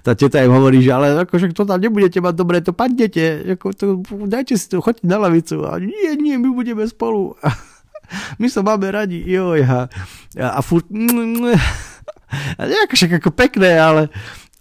tá 0.00 0.16
teta 0.16 0.40
im 0.40 0.52
hovorí, 0.52 0.80
že 0.80 0.90
ale 0.92 1.28
akože 1.28 1.52
to 1.52 1.68
tam 1.68 1.76
nebudete 1.76 2.18
mať 2.24 2.34
dobre, 2.34 2.64
to 2.64 2.72
padnete, 2.72 3.56
ako 3.56 3.66
to, 3.76 3.84
dajte 4.24 4.56
si 4.56 4.66
to, 4.72 4.80
choďte 4.80 5.04
na 5.04 5.20
lavicu. 5.20 5.62
A 5.68 5.76
nie, 5.76 6.16
nie, 6.16 6.40
my 6.40 6.48
budeme 6.52 6.84
spolu. 6.88 7.36
my 8.40 8.46
sa 8.48 8.64
máme 8.64 8.88
radi, 8.88 9.20
joj. 9.20 9.60
A, 9.68 9.88
a 10.40 10.60
furt, 10.64 10.88
a 12.58 12.62
nejako 12.64 12.94
však 12.96 13.12
ako 13.20 13.30
pekné, 13.36 13.76
ale 13.76 14.08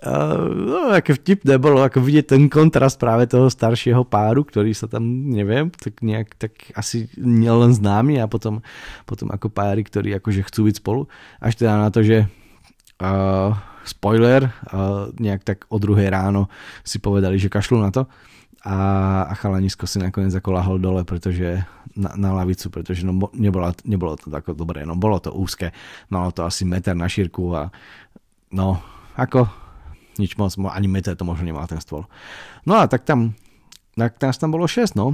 Uh, 0.05 0.53
no, 0.53 0.79
aké 0.93 1.17
vtipné 1.17 1.57
bolo 1.57 1.81
ako 1.81 1.97
vidieť 1.97 2.37
ten 2.37 2.45
kontrast 2.45 3.01
práve 3.01 3.25
toho 3.25 3.49
staršieho 3.49 4.05
páru, 4.05 4.45
ktorý 4.45 4.69
sa 4.69 4.85
tam, 4.85 5.01
neviem, 5.33 5.73
tak 5.73 5.97
nejak 6.05 6.37
tak 6.37 6.53
asi 6.77 7.09
nielen 7.17 7.73
známy 7.73 8.21
a 8.21 8.29
potom, 8.29 8.61
potom 9.09 9.33
ako 9.33 9.49
páry, 9.49 9.81
ktorí 9.81 10.13
akože 10.21 10.45
chcú 10.45 10.69
byť 10.69 10.75
spolu. 10.77 11.01
Až 11.41 11.57
teda 11.57 11.81
na 11.81 11.89
to, 11.89 12.05
že 12.05 12.29
uh, 13.01 13.57
spoiler, 13.85 14.49
nejak 15.17 15.41
tak 15.45 15.57
o 15.69 15.77
druhej 15.77 16.09
ráno 16.09 16.51
si 16.81 16.97
povedali, 16.97 17.37
že 17.37 17.53
kašľú 17.53 17.77
na 17.81 17.91
to 17.93 18.09
a, 18.65 18.77
a 19.29 19.33
chalanisko 19.37 19.85
si 19.85 20.01
nakoniec 20.01 20.33
ako 20.33 20.49
lahol 20.49 20.81
dole, 20.81 21.05
pretože 21.05 21.61
na, 21.93 22.17
na 22.17 22.29
lavicu, 22.33 22.73
pretože 22.73 23.05
no, 23.05 23.29
nebolo, 23.37 23.69
nebolo 23.85 24.17
to 24.17 24.33
tako 24.33 24.57
dobré, 24.57 24.81
no 24.89 24.97
bolo 24.97 25.21
to 25.21 25.29
úzke, 25.29 25.69
malo 26.09 26.33
to 26.33 26.41
asi 26.41 26.65
meter 26.65 26.97
na 26.97 27.05
šírku 27.05 27.53
a 27.53 27.69
no, 28.57 28.81
ako 29.13 29.45
nič 30.17 30.33
moc, 30.41 30.49
ani 30.73 30.89
meter 30.89 31.13
to 31.13 31.27
možno 31.27 31.45
nemal 31.45 31.69
ten 31.69 31.77
stôl. 31.77 32.09
No 32.65 32.81
a 32.81 32.89
tak 32.89 33.05
tam, 33.05 33.37
tak 33.93 34.17
nás 34.17 34.41
tam 34.41 34.49
bolo 34.49 34.65
6, 34.65 34.97
no. 34.97 35.13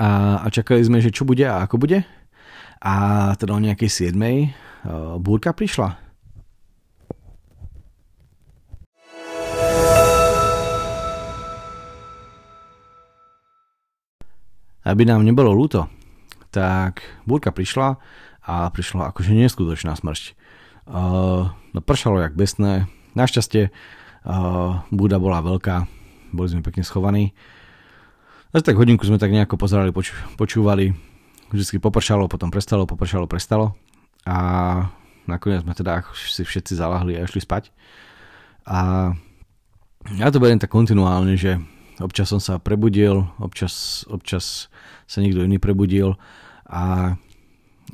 A, 0.00 0.40
a 0.42 0.46
čakali 0.48 0.80
sme, 0.80 0.98
že 1.04 1.12
čo 1.12 1.28
bude 1.28 1.44
a 1.44 1.62
ako 1.62 1.76
bude. 1.76 2.08
A 2.80 2.94
teda 3.34 3.54
o 3.54 3.60
nejakej 3.62 4.14
7. 4.14 4.16
Uh, 4.16 5.18
búrka 5.18 5.50
prišla 5.50 6.05
aby 14.86 15.02
nám 15.02 15.26
nebolo 15.26 15.50
ľúto, 15.50 15.90
tak 16.54 17.02
búrka 17.26 17.50
prišla 17.50 17.98
a 18.46 18.70
prišla 18.70 19.10
akože 19.10 19.34
neskutočná 19.34 19.98
smršť. 19.98 20.38
Uh, 20.86 21.50
no 21.74 21.78
pršalo 21.82 22.22
jak 22.22 22.38
besné. 22.38 22.86
Našťastie 23.18 23.74
Búda 24.90 25.22
bola 25.22 25.38
veľká, 25.38 25.86
boli 26.34 26.48
sme 26.50 26.66
pekne 26.66 26.82
schovaní. 26.82 27.30
Asi 28.50 28.66
tak 28.66 28.74
hodinku 28.74 29.06
sme 29.06 29.22
tak 29.22 29.30
nejako 29.30 29.54
pozerali, 29.54 29.94
poču, 29.94 30.18
počúvali. 30.34 30.90
Vždycky 31.54 31.78
popršalo, 31.78 32.26
potom 32.26 32.50
prestalo, 32.50 32.90
popršalo, 32.90 33.30
prestalo. 33.30 33.78
A 34.26 34.36
nakoniec 35.30 35.62
sme 35.62 35.78
teda 35.78 36.02
si 36.18 36.42
všetci 36.42 36.74
zalahli 36.74 37.14
a 37.14 37.22
išli 37.22 37.38
spať. 37.38 37.70
A 38.66 39.14
ja 40.18 40.26
to 40.34 40.42
beriem 40.42 40.58
tak 40.58 40.74
kontinuálne, 40.74 41.38
že 41.38 41.62
občas 42.00 42.28
som 42.28 42.40
sa 42.42 42.60
prebudil, 42.60 43.24
občas, 43.40 44.04
občas 44.10 44.68
sa 45.08 45.18
niekto 45.22 45.44
iný 45.44 45.56
prebudil 45.56 46.16
a, 46.68 47.16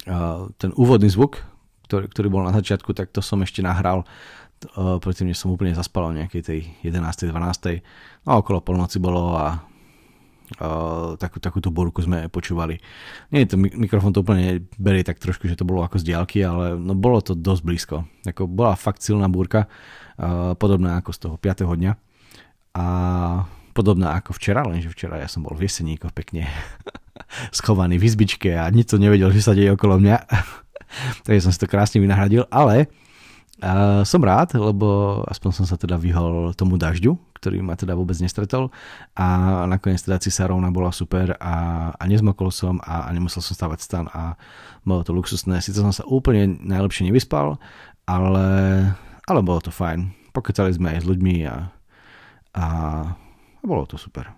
a 0.09 0.17
ten 0.59 0.71
úvodný 0.75 1.13
zvuk, 1.13 1.45
ktorý, 1.87 2.09
ktorý 2.09 2.29
bol 2.33 2.43
na 2.43 2.57
začiatku, 2.57 2.97
tak 2.97 3.13
to 3.13 3.21
som 3.21 3.45
ešte 3.45 3.61
nahral 3.61 4.03
uh, 4.03 4.97
predtým, 4.99 5.31
než 5.31 5.39
som 5.39 5.53
úplne 5.53 5.77
zaspal 5.77 6.09
o 6.09 6.17
nejakej 6.17 6.43
tej 6.43 6.61
11. 6.83 7.31
12. 7.31 8.27
No 8.27 8.41
okolo 8.41 8.65
polnoci 8.65 8.97
bolo 8.97 9.37
a 9.37 9.61
uh, 10.59 11.15
takú, 11.21 11.39
takúto 11.39 11.69
burku 11.69 12.03
sme 12.03 12.27
počúvali. 12.33 12.81
Nie 13.31 13.45
to, 13.45 13.61
mikrofón 13.61 14.17
to 14.17 14.25
úplne 14.25 14.65
berie 14.81 15.05
tak 15.05 15.21
trošku, 15.21 15.47
že 15.47 15.59
to 15.59 15.69
bolo 15.69 15.85
ako 15.85 16.01
z 16.01 16.15
diálky, 16.15 16.41
ale 16.43 16.75
no 16.81 16.97
bolo 16.97 17.21
to 17.21 17.37
dosť 17.37 17.63
blízko. 17.63 17.97
Ako 18.25 18.49
bola 18.49 18.75
fakt 18.75 19.05
silná 19.05 19.29
búrka, 19.29 19.69
uh, 20.19 20.57
podobná 20.57 20.99
ako 20.99 21.11
z 21.13 21.19
toho 21.29 21.37
5. 21.39 21.69
dňa. 21.69 21.93
A 22.73 22.85
podobná 23.73 24.21
ako 24.21 24.37
včera, 24.37 24.63
lenže 24.63 24.93
včera 24.93 25.19
ja 25.19 25.29
som 25.29 25.43
bol 25.43 25.57
v 25.57 25.67
Jeseníkoch 25.67 26.13
pekne 26.13 26.47
schovaný 27.57 27.97
v 27.97 28.07
izbičke 28.07 28.53
a 28.55 28.69
nič 28.69 28.93
to 28.93 29.01
nevedel, 29.01 29.33
že 29.33 29.43
sa 29.43 29.57
deje 29.57 29.73
okolo 29.73 29.99
mňa. 29.99 30.17
Takže 31.25 31.49
som 31.49 31.53
si 31.53 31.61
to 31.61 31.73
krásne 31.73 31.99
vynahradil, 32.05 32.45
ale 32.53 32.93
uh, 33.65 34.05
som 34.05 34.21
rád, 34.21 34.55
lebo 34.61 35.21
aspoň 35.25 35.51
som 35.63 35.67
sa 35.67 35.81
teda 35.81 35.97
vyhol 35.97 36.53
tomu 36.53 36.77
dažďu, 36.77 37.17
ktorý 37.43 37.59
ma 37.65 37.75
teda 37.75 37.97
vôbec 37.97 38.15
nestretol 38.23 38.71
a 39.19 39.27
nakoniec 39.67 39.99
teda 39.99 40.23
cisárovna 40.23 40.71
bola 40.71 40.95
super 40.95 41.35
a, 41.43 41.91
a 41.97 42.05
nezmokol 42.07 42.55
som 42.55 42.79
a, 42.85 43.09
a 43.09 43.11
nemusel 43.11 43.43
som 43.43 43.57
stavať 43.57 43.79
stan 43.83 44.07
a 44.13 44.39
bolo 44.87 45.03
to 45.03 45.11
luxusné. 45.11 45.59
Sice 45.59 45.83
som 45.83 45.91
sa 45.91 46.07
úplne 46.07 46.61
najlepšie 46.63 47.09
nevyspal, 47.11 47.59
ale, 48.07 48.47
ale 49.27 49.41
bolo 49.43 49.59
to 49.59 49.75
fajn. 49.75 50.11
Pokecali 50.31 50.71
sme 50.75 50.95
aj 50.97 51.03
s 51.03 51.09
ľuďmi 51.09 51.35
a, 51.51 51.57
a, 52.57 52.67
a 53.63 53.65
bolo 53.65 53.87
to 53.87 53.95
super. 53.95 54.35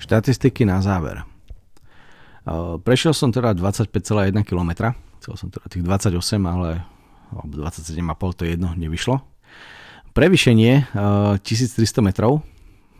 Štatistiky 0.00 0.64
na 0.64 0.78
záver. 0.80 1.26
Prešiel 2.82 3.14
som 3.14 3.30
teda 3.30 3.54
25,1 3.54 4.32
km, 4.42 4.90
chcel 5.22 5.34
som 5.36 5.52
teda 5.52 5.66
tých 5.70 5.84
28, 5.86 6.18
ale 6.46 6.82
27,5 7.30 8.38
to 8.38 8.42
jedno 8.48 8.74
nevyšlo. 8.74 9.22
Prevýšenie 10.10 10.90
1300 10.90 12.02
metrov, 12.02 12.42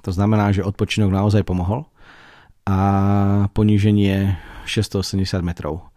to 0.07 0.15
znamená, 0.15 0.55
že 0.55 0.63
odpočinok 0.63 1.11
naozaj 1.11 1.43
pomohol 1.43 1.91
a 2.63 3.51
poníženie 3.51 4.39
680 4.71 5.43
metrov. 5.43 5.90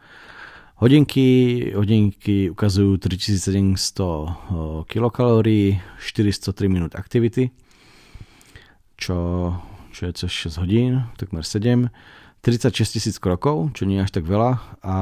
Hodinky, 0.84 1.72
hodinky 1.72 2.52
ukazujú 2.52 3.00
3700 3.00 4.92
kilokalórií, 4.92 5.80
403 6.04 6.68
minút 6.68 7.00
aktivity, 7.00 7.56
čo 9.00 9.16
čo 9.94 10.10
je 10.10 10.14
cez 10.18 10.50
6 10.50 10.62
hodín, 10.66 11.06
takmer 11.16 11.46
7, 11.46 11.88
36 12.42 12.98
tisíc 12.98 13.16
krokov, 13.22 13.72
čo 13.78 13.86
nie 13.86 14.02
je 14.02 14.10
až 14.10 14.12
tak 14.12 14.26
veľa, 14.26 14.60
a 14.82 14.96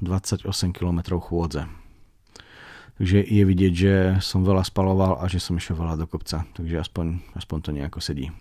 28 0.00 0.46
km 0.72 1.18
chôdze. 1.18 1.66
Takže 2.96 3.20
je 3.20 3.42
vidieť, 3.44 3.72
že 3.76 3.94
som 4.24 4.40
veľa 4.40 4.64
spaloval 4.64 5.20
a 5.20 5.28
že 5.28 5.36
som 5.36 5.58
išiel 5.60 5.76
veľa 5.76 6.00
do 6.00 6.08
kopca, 6.08 6.48
takže 6.56 6.80
aspoň, 6.80 7.36
aspoň 7.36 7.58
to 7.60 7.70
nejako 7.76 8.00
sedí. 8.00 8.32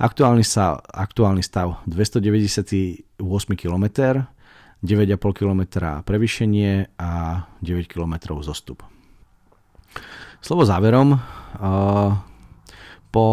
Aktuálny, 0.00 0.42
sa, 0.42 0.80
aktuálny 0.80 1.44
stav 1.44 1.84
298 1.84 3.04
km, 3.60 3.84
9,5 4.84 5.16
km 5.32 5.62
prevýšenie 6.04 7.00
a 7.00 7.10
9 7.64 7.88
km 7.88 8.36
zostup. 8.44 8.84
Slovo 10.44 10.68
záverom. 10.68 11.16
Po, 13.08 13.26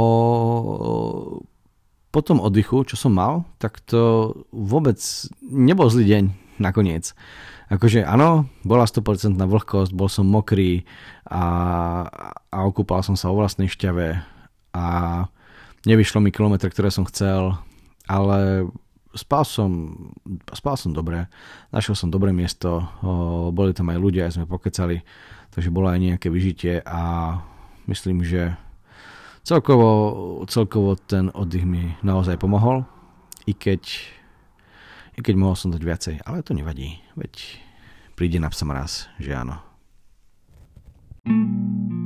po 2.08 2.20
tom 2.24 2.40
oddychu, 2.40 2.88
čo 2.88 2.96
som 2.96 3.12
mal, 3.12 3.44
tak 3.60 3.84
to 3.84 4.32
vôbec 4.56 4.96
nebol 5.44 5.92
zlý 5.92 6.08
deň 6.08 6.24
nakoniec. 6.64 7.12
Akože 7.68 8.08
áno, 8.08 8.48
bola 8.64 8.88
100% 8.88 9.36
vlhkosť, 9.36 9.92
bol 9.92 10.08
som 10.08 10.28
mokrý 10.28 10.88
a, 11.28 11.44
a 12.48 12.58
okúpal 12.68 13.04
som 13.04 13.20
sa 13.20 13.32
o 13.32 13.36
vlastnej 13.36 13.68
šťave 13.68 14.20
a 14.76 14.86
nevyšlo 15.88 16.20
mi 16.24 16.32
kilometr, 16.36 16.68
ktoré 16.68 16.92
som 16.92 17.08
chcel, 17.08 17.60
ale 18.08 18.68
spal 19.16 19.44
som, 19.44 19.72
spal 20.56 20.76
som 20.80 20.92
dobre, 20.96 21.28
našiel 21.72 21.96
som 21.96 22.12
dobré 22.12 22.32
miesto, 22.32 22.84
boli 23.52 23.76
tam 23.76 23.92
aj 23.92 24.00
ľudia, 24.00 24.28
aj 24.28 24.40
sme 24.40 24.50
pokecali, 24.50 25.04
takže 25.52 25.74
bolo 25.74 25.92
aj 25.92 26.00
nejaké 26.00 26.28
vyžitie 26.32 26.80
a 26.84 27.36
myslím, 27.88 28.24
že 28.24 28.56
celkovo, 29.44 30.44
celkovo 30.48 30.96
ten 30.96 31.28
oddych 31.36 31.68
mi 31.68 31.96
naozaj 32.06 32.40
pomohol, 32.40 32.88
i 33.50 33.58
keď, 33.58 33.82
i 35.18 35.20
keď 35.20 35.36
mohol 35.36 35.56
som 35.58 35.74
dať 35.74 35.82
viacej, 35.82 36.16
ale 36.24 36.46
to 36.46 36.56
nevadí, 36.56 37.02
veď 37.20 37.60
príde 38.16 38.38
na 38.40 38.54
psa 38.54 38.64
mraz, 38.64 39.12
že 39.20 39.36
áno. 39.36 39.60
thank 41.22 41.94
you 41.94 42.01